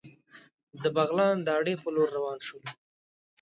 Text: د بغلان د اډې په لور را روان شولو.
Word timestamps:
د 0.81 0.83
بغلان 0.95 1.35
د 1.45 1.47
اډې 1.59 1.75
په 1.83 1.87
لور 1.95 2.09
را 2.11 2.15
روان 2.17 2.39
شولو. 2.47 2.67